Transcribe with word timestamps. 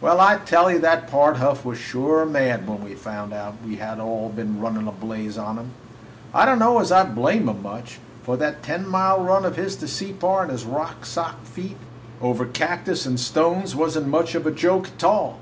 "Well, 0.00 0.18
I 0.20 0.38
tell 0.38 0.68
you, 0.68 0.80
that 0.80 1.06
Pard 1.08 1.36
Huff 1.36 1.64
was 1.64 1.78
sure 1.78 2.26
mad 2.26 2.66
when 2.66 2.84
he 2.88 2.96
found 2.96 3.32
out 3.32 3.54
we 3.64 3.80
all 3.80 4.26
had 4.26 4.34
been 4.34 4.60
running 4.60 4.88
a 4.88 4.90
blaze 4.90 5.38
on 5.38 5.58
him! 5.60 5.70
I 6.34 6.44
don't 6.44 6.58
know 6.58 6.80
as 6.80 6.90
I 6.90 7.04
blame 7.04 7.48
him 7.48 7.62
much, 7.62 8.00
for 8.24 8.36
that 8.36 8.64
ten 8.64 8.84
mile 8.88 9.22
run 9.22 9.44
of 9.44 9.54
his 9.54 9.76
to 9.76 9.86
Separ 9.86 10.42
in 10.42 10.48
his 10.50 10.66
sock 11.02 11.44
feet 11.44 11.76
over 12.20 12.46
cactus 12.46 13.06
and 13.06 13.20
stones 13.20 13.76
was 13.76 13.96
n't 13.96 14.08
much 14.08 14.34
of 14.34 14.44
a 14.44 14.50
joke, 14.50 14.88
a 14.88 14.92
tall. 14.98 15.38